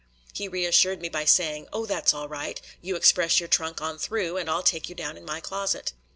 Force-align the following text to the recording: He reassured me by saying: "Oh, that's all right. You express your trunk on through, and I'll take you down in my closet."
He 0.33 0.47
reassured 0.47 0.99
me 0.99 1.09
by 1.09 1.25
saying: 1.25 1.67
"Oh, 1.71 1.85
that's 1.85 2.11
all 2.11 2.27
right. 2.27 2.59
You 2.81 2.95
express 2.95 3.39
your 3.39 3.47
trunk 3.49 3.81
on 3.83 3.99
through, 3.99 4.37
and 4.37 4.49
I'll 4.49 4.63
take 4.63 4.89
you 4.89 4.95
down 4.95 5.15
in 5.15 5.25
my 5.25 5.39
closet." 5.39 5.93